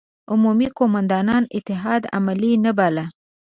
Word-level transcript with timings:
عمومي 0.31 0.67
قوماندان 0.77 1.29
اتحاد 1.57 2.01
عملي 2.13 2.51
نه 2.65 2.71
باله. 2.77 3.05